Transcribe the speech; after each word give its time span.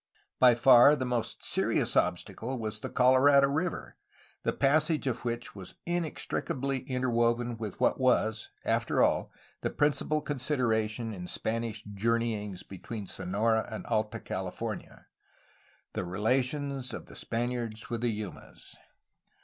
By 0.39 0.55
far 0.55 0.95
the 0.95 1.05
most 1.05 1.45
serious 1.45 1.95
obstacle 1.95 2.57
was 2.57 2.79
the 2.79 2.89
Colorado 2.89 3.47
River, 3.49 3.97
the 4.41 4.51
passage 4.51 5.05
of 5.05 5.23
which 5.23 5.53
was 5.53 5.75
inextricably 5.85 6.89
inter 6.89 7.07
woven 7.11 7.55
with 7.55 7.79
what 7.79 7.99
was, 8.01 8.49
after 8.65 9.03
all, 9.03 9.31
the 9.61 9.69
principal 9.69 10.19
consideration 10.19 11.13
in 11.13 11.27
Spanish 11.27 11.83
journeyings 11.83 12.63
between 12.63 13.05
Sonora 13.05 13.67
and 13.71 13.85
Alta 13.85 14.19
California,— 14.19 15.05
the 15.93 16.03
relations 16.03 16.95
of 16.95 17.05
the 17.05 17.15
Spaniards 17.15 17.91
with 17.91 18.01
the 18.01 18.09
Yumas. 18.09 18.75